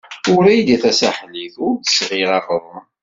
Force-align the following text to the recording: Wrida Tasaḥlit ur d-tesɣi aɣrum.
Wrida 0.35 0.75
Tasaḥlit 0.83 1.55
ur 1.65 1.73
d-tesɣi 1.75 2.23
aɣrum. 2.37 2.83